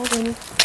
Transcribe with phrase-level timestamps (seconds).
[0.00, 0.59] mau gini